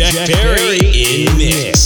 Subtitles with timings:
[0.00, 1.79] Jack Perry in mix.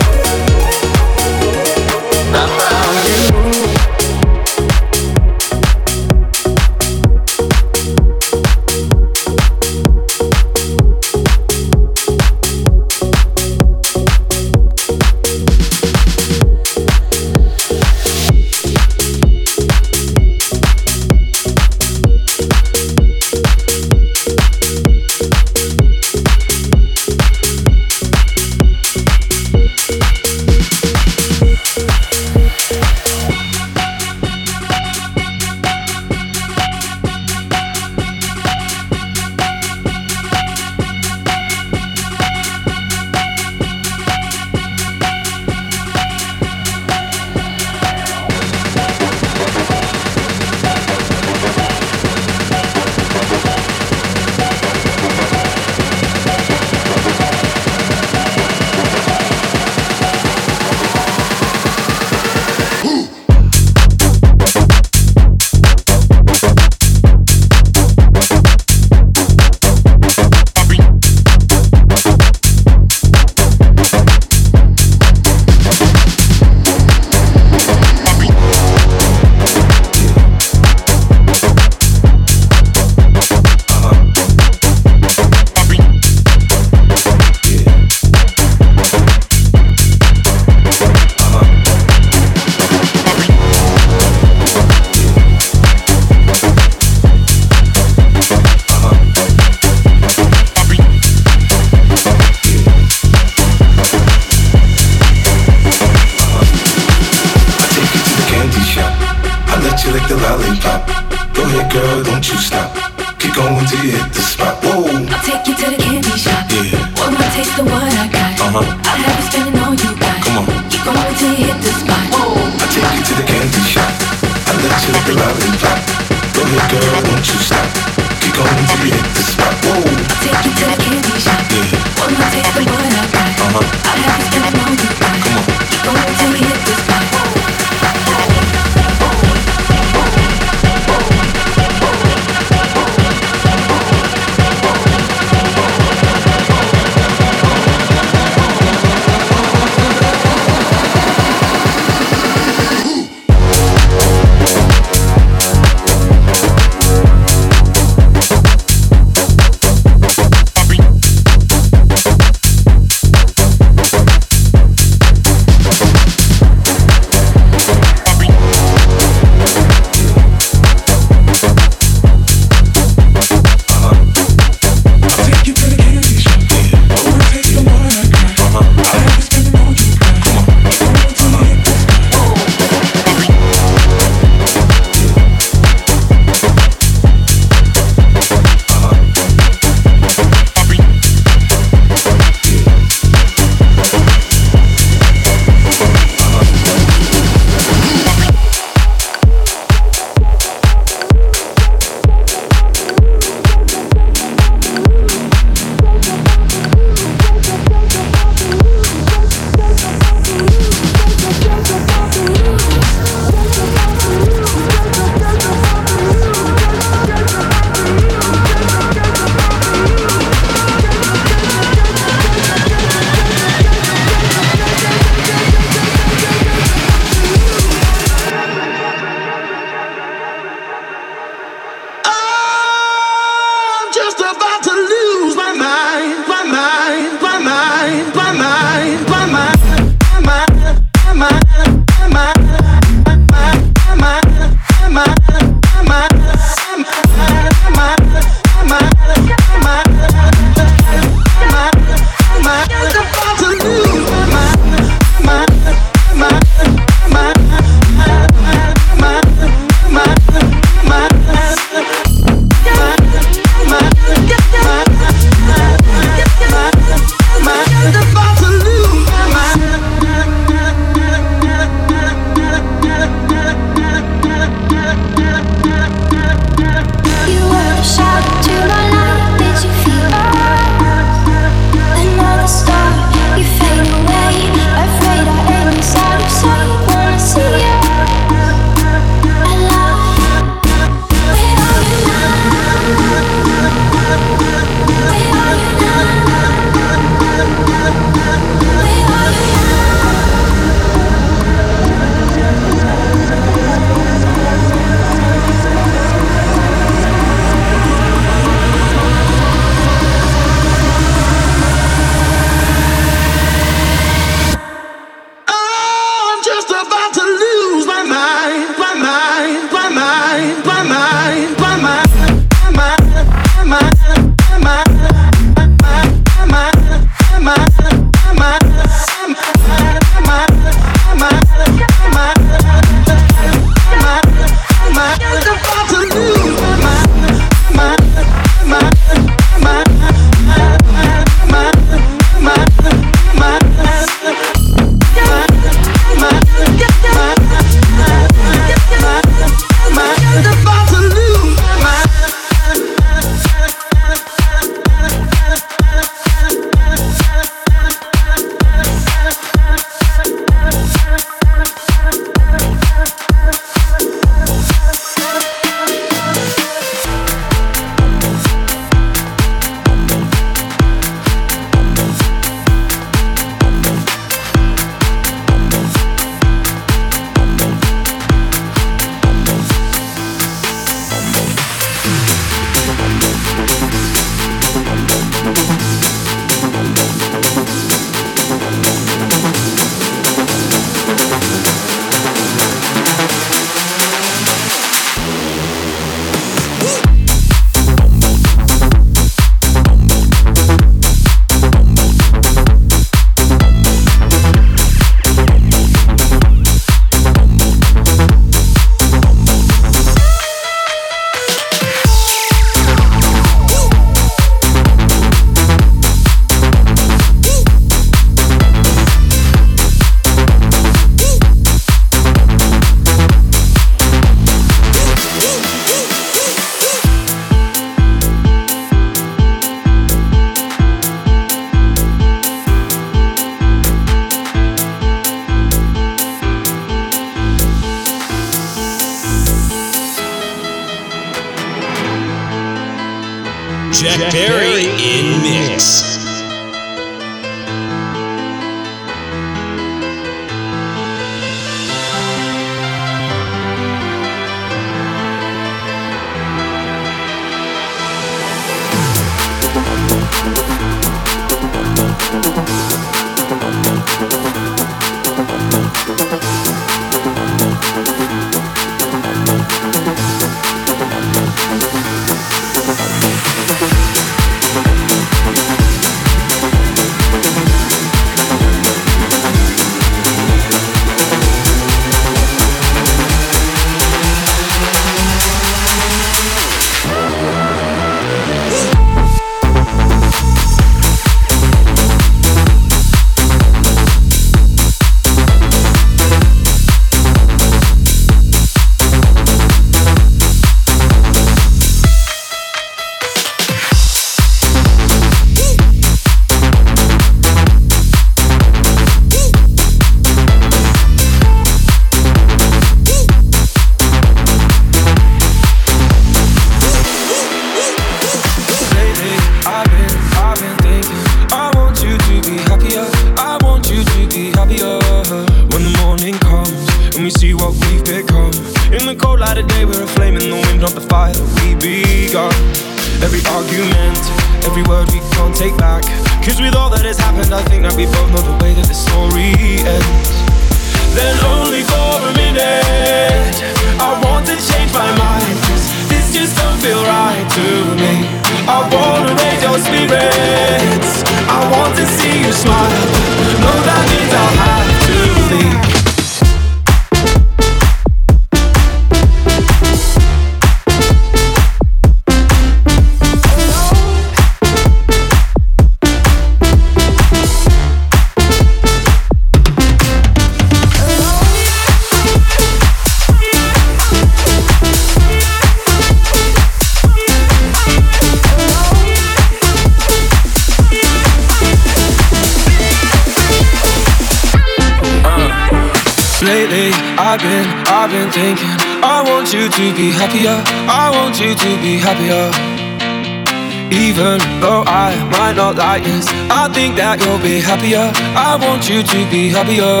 [597.80, 598.12] Happier.
[598.36, 600.00] I want you to be happier.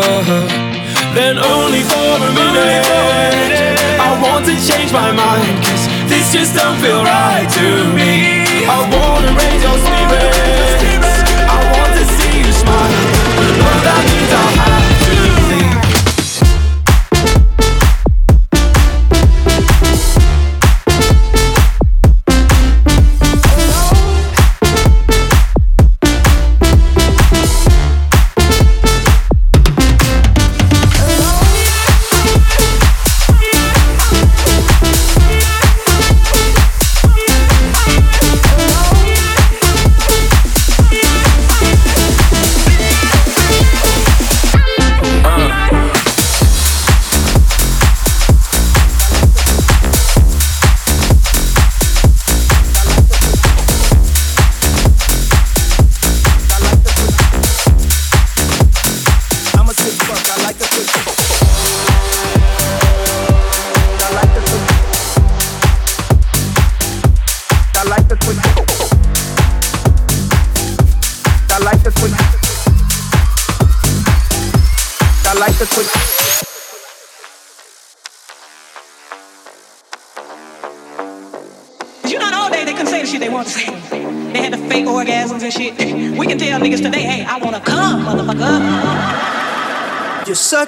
[1.14, 2.86] Then only for a minute,
[3.98, 5.64] I want to change my mind.
[5.64, 7.99] Cause this just don't feel right to me.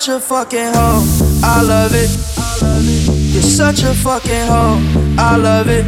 [0.02, 2.10] Such a fucking hoe, I love it.
[3.32, 4.80] You're such a fucking hoe,
[5.16, 5.86] I love it.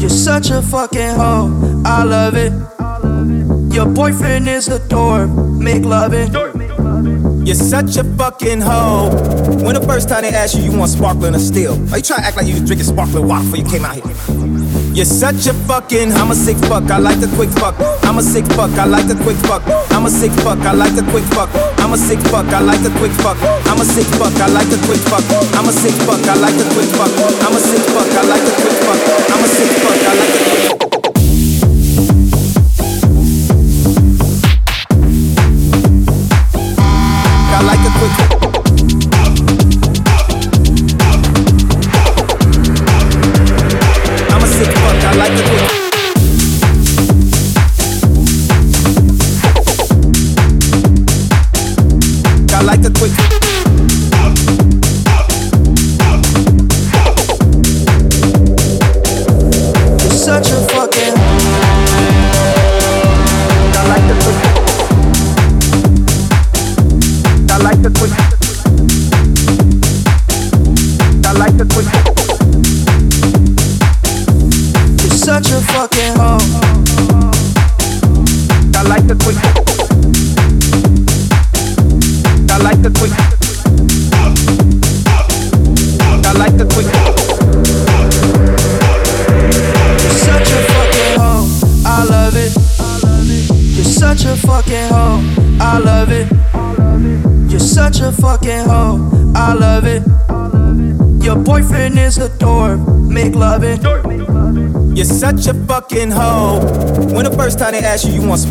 [0.00, 2.52] You're such a fucking hoe, I love it.
[3.74, 6.32] Your boyfriend is a dork, make loving.
[7.44, 9.10] You're such a fucking hoe.
[9.64, 11.74] When the first time they asked you, you want sparkling or still?
[11.92, 13.96] Are you trying to act like you was drinking sparkling water before you came out
[13.96, 14.04] here?
[14.94, 16.12] You're such a fucking.
[16.12, 16.88] I'm a sick fuck.
[16.88, 17.74] I like the quick fuck.
[18.06, 18.70] I'm a sick fuck.
[18.78, 19.66] I like the quick fuck.
[19.90, 20.62] I'm a sick fuck.
[20.62, 21.50] I like the quick fuck.
[21.82, 22.46] I'm a sick fuck.
[22.54, 23.36] I like the quick fuck.
[23.66, 24.38] I'm a sick fuck.
[24.38, 25.26] I like the quick fuck.
[25.58, 26.22] I'm a sick fuck.
[26.30, 27.10] I like the quick fuck.
[27.42, 28.06] I'm a sick fuck.
[28.06, 28.33] I like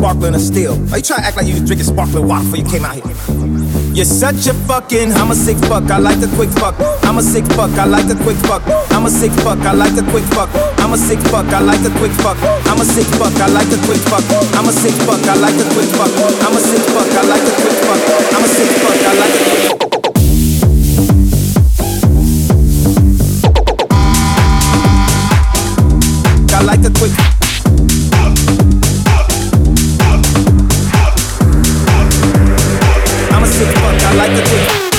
[0.04, 0.76] sparkling or still?
[0.92, 3.00] Are you trying to act like you was drinking sparkling water before you came out
[3.00, 3.08] here?
[3.96, 5.16] You're such a fucking.
[5.16, 5.88] I'm a sick fuck.
[5.88, 6.76] I like the quick fuck.
[7.08, 7.72] I'm a sick fuck.
[7.80, 8.60] I like the quick fuck.
[8.92, 9.64] I'm a sick fuck.
[9.64, 10.50] I like the quick fuck.
[10.84, 11.48] I'm a sick fuck.
[11.48, 12.36] I like the quick fuck.
[12.68, 13.32] I'm a sick fuck.
[13.40, 14.24] I like the quick fuck.
[14.52, 15.24] I'm a sick fuck.
[15.24, 16.12] I like the quick fuck.
[16.44, 17.08] I'm a sick fuck.
[17.08, 18.00] I like the quick fuck.
[18.36, 19.00] I'm a sick fuck.
[19.08, 19.73] I like the quick fuck.
[34.54, 34.93] Yeah.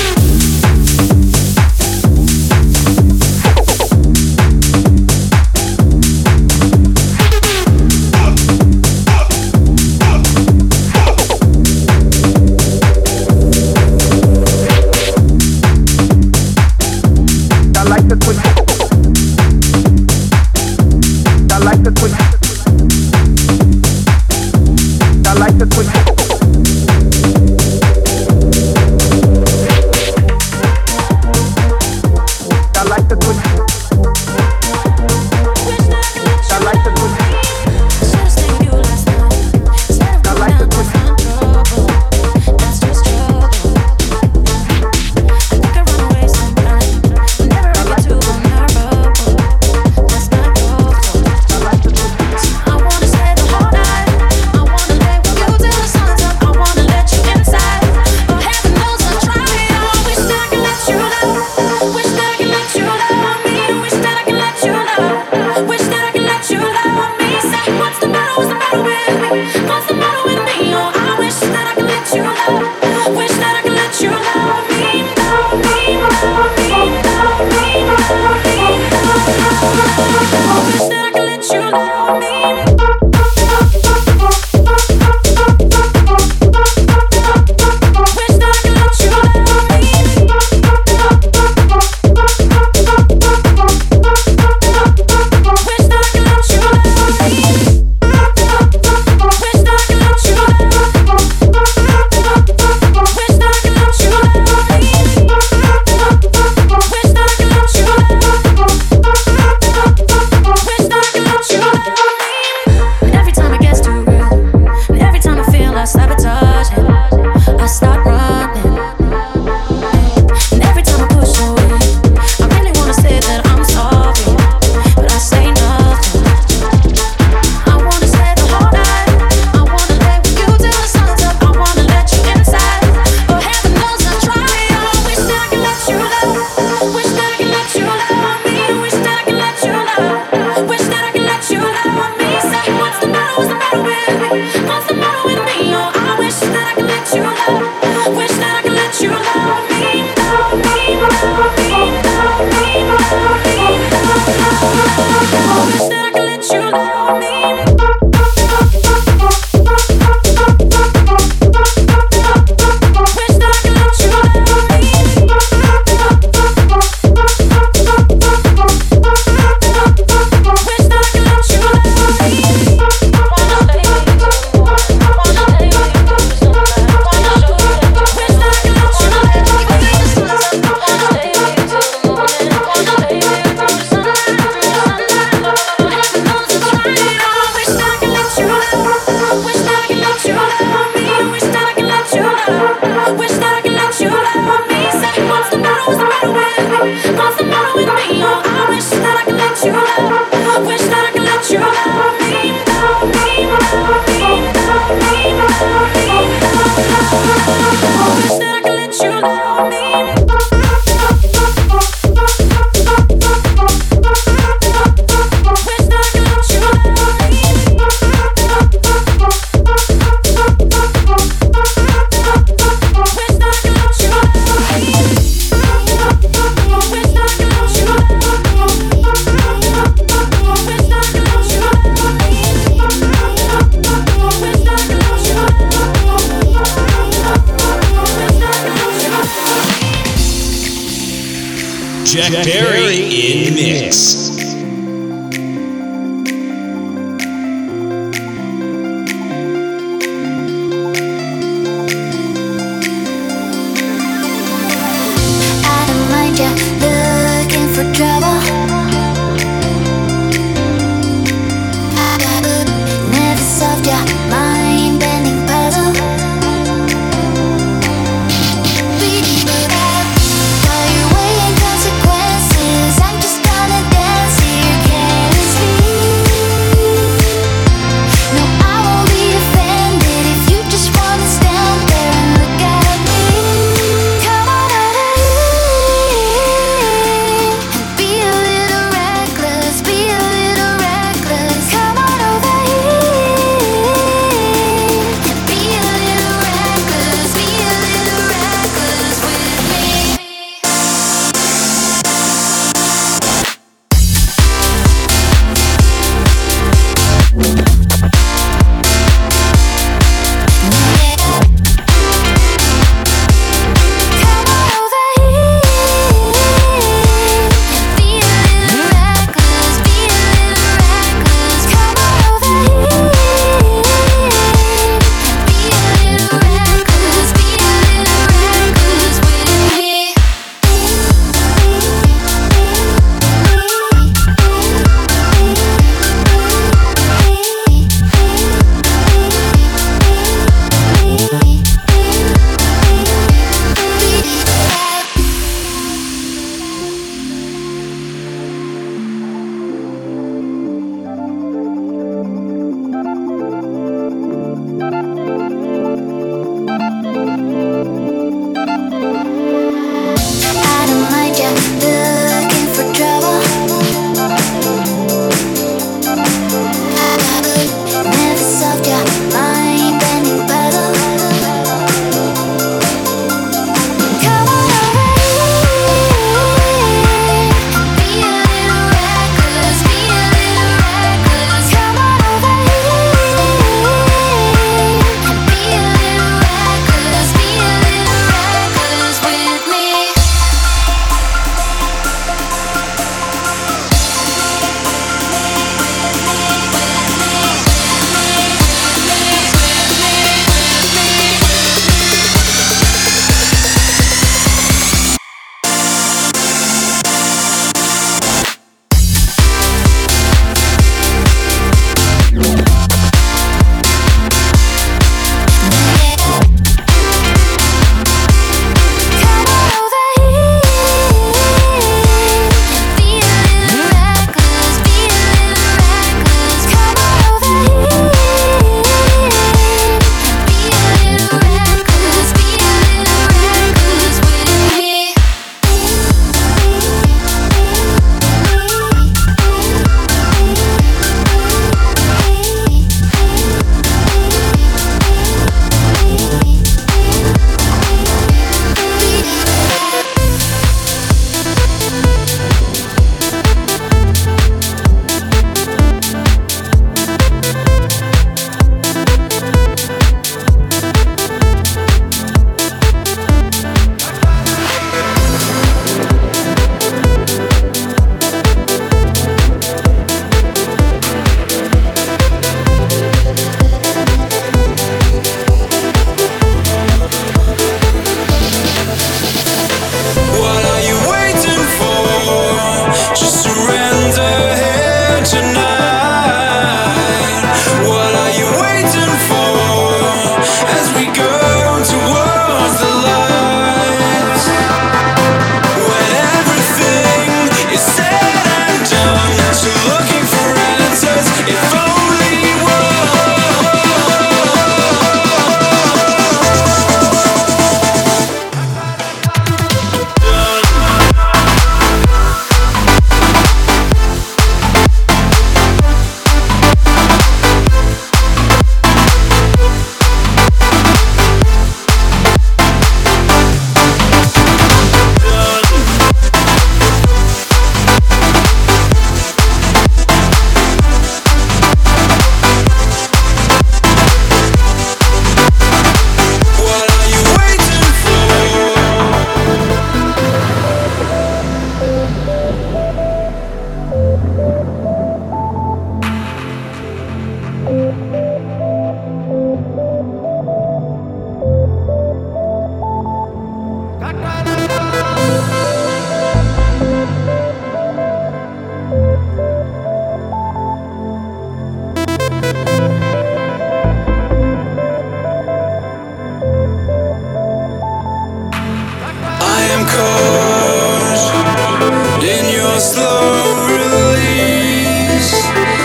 [573.05, 575.31] mellow release.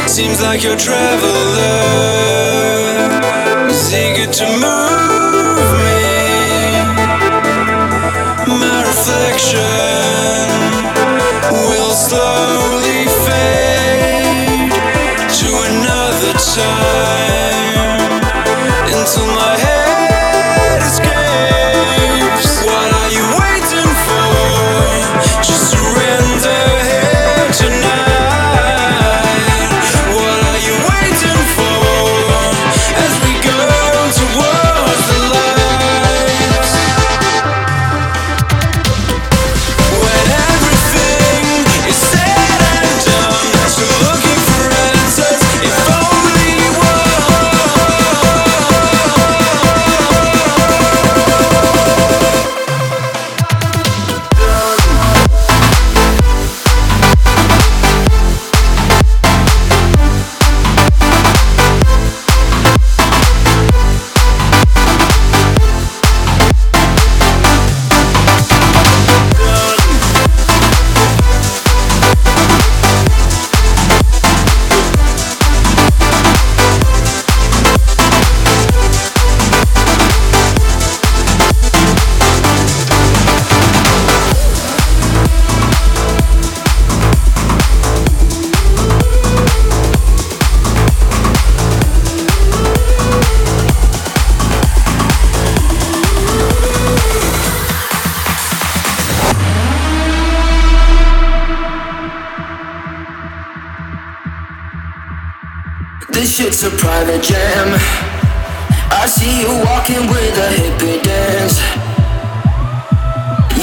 [0.06, 1.30] Seems like you're a traveler,
[3.92, 5.09] eager to move.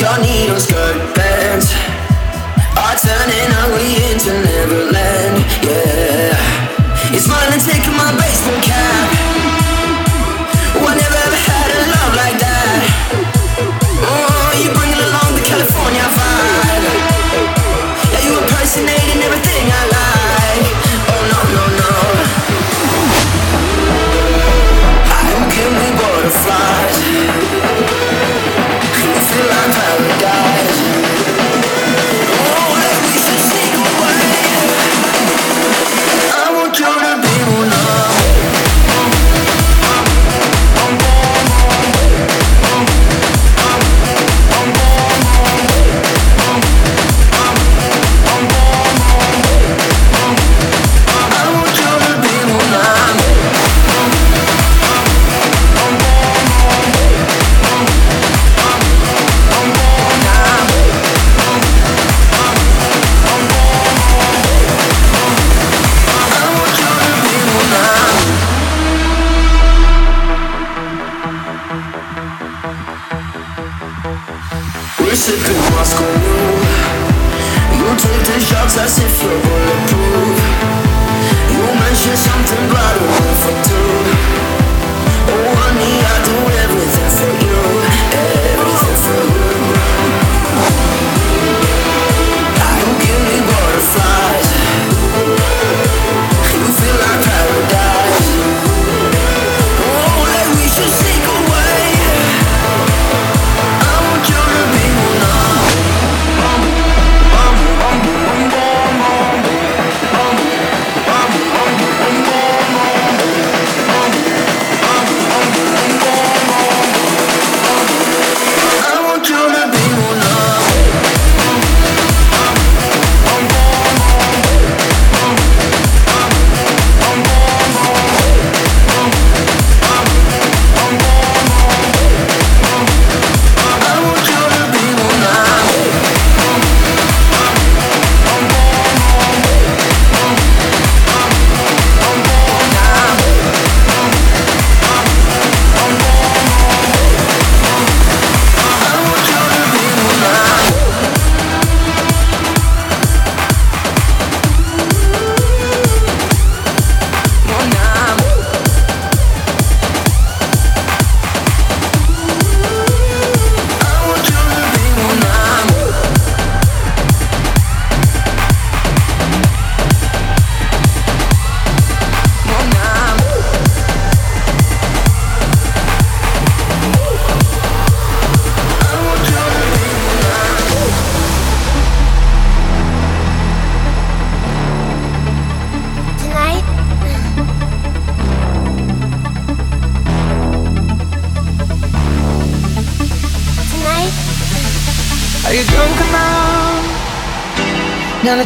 [0.07, 1.73] your needle skirt bands
[2.79, 5.35] are turning ugly into Neverland.
[5.67, 7.19] Yeah, you're
[7.51, 8.66] to take my baseball.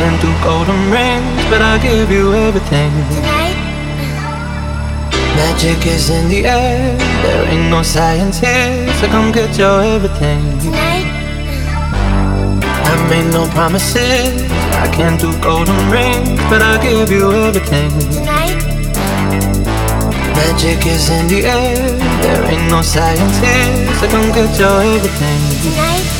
[0.00, 2.90] I can't do golden rings, but I'll give you everything.
[3.12, 3.56] Tonight?
[5.36, 6.96] Magic is in the air.
[7.20, 10.40] There ain't no science here, so come get your everything.
[10.60, 11.04] Tonight?
[12.88, 14.50] I made no promises.
[14.80, 17.90] I can't do golden rings, but I'll give you everything.
[18.08, 18.56] Tonight?
[20.32, 21.76] Magic is in the air.
[22.22, 25.40] There ain't no science here, so come get your everything.
[25.60, 26.19] Tonight?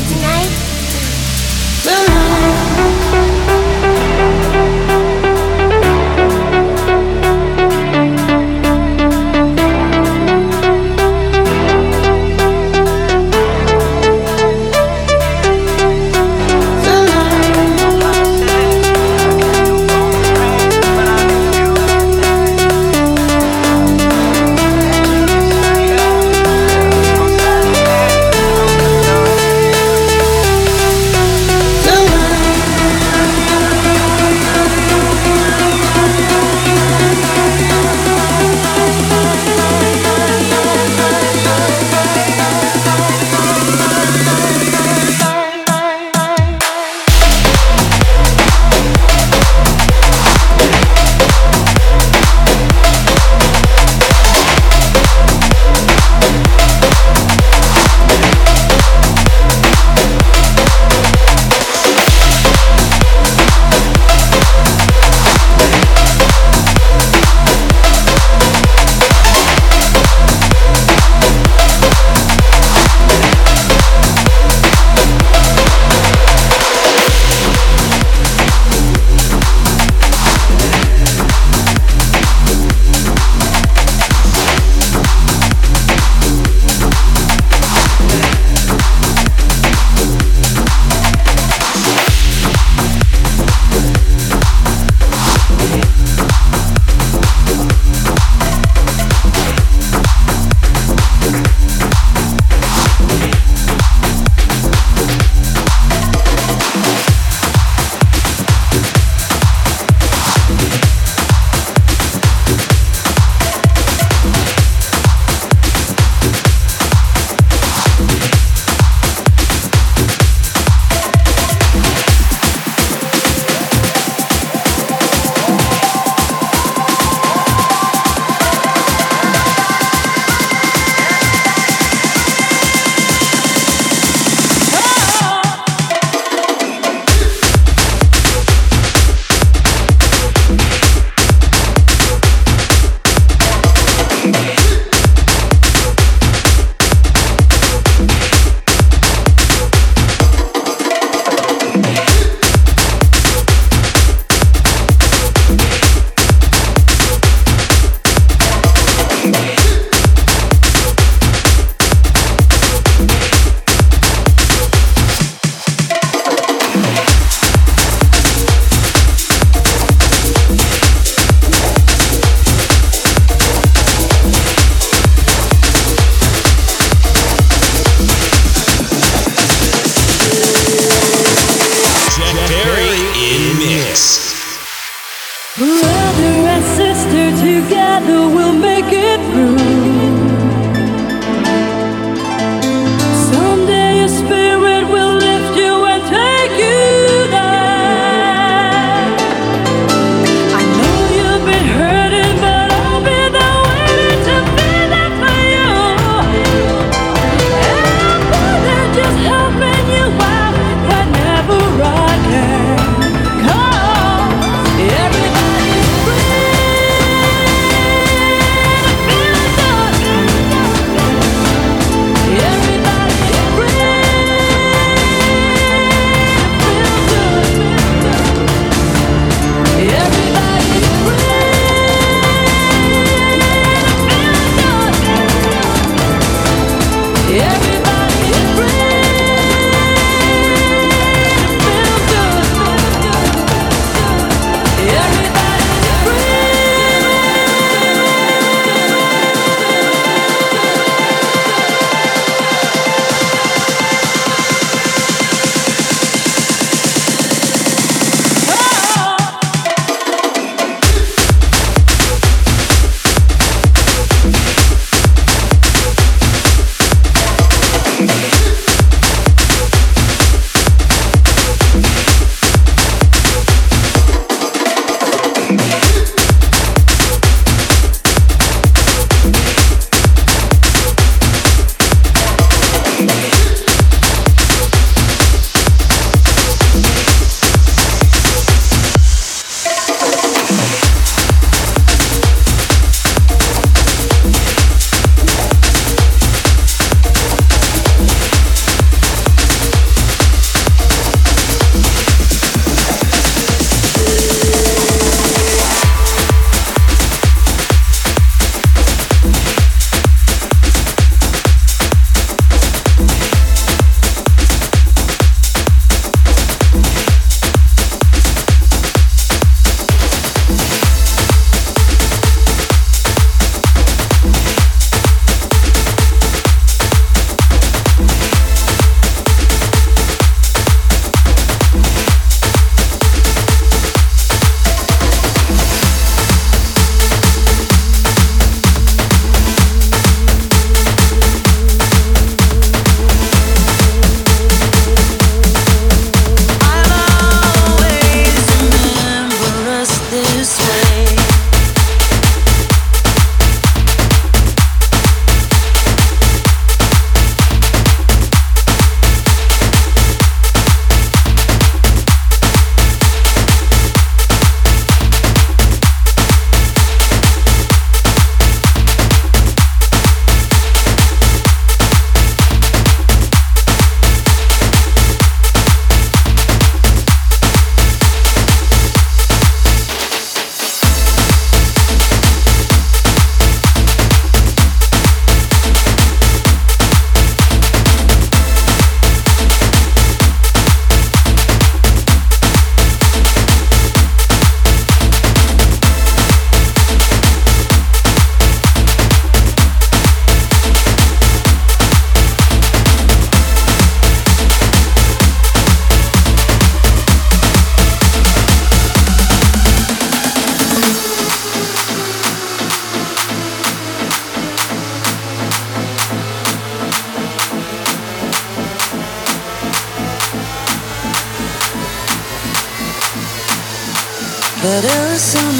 [424.63, 424.83] But
[425.17, 425.59] summer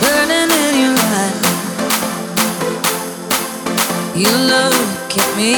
[0.00, 1.44] burning in your eyes.
[4.16, 5.54] You look at me,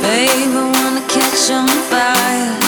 [0.00, 0.56] babe.
[0.56, 2.67] I wanna catch on fire.